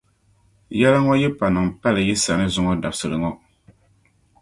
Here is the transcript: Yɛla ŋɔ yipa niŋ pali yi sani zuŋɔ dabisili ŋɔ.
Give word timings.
Yɛla 0.79 0.99
ŋɔ 1.05 1.13
yipa 1.21 1.45
niŋ 1.53 1.67
pali 1.81 2.01
yi 2.07 2.15
sani 2.23 2.45
zuŋɔ 2.53 2.71
dabisili 2.81 3.17
ŋɔ. 3.23 3.31